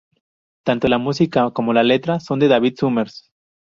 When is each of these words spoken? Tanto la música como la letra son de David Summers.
Tanto 0.65 0.87
la 0.87 0.97
música 0.97 1.51
como 1.51 1.73
la 1.73 1.83
letra 1.83 2.19
son 2.19 2.39
de 2.39 2.47
David 2.47 2.73
Summers. 2.75 3.29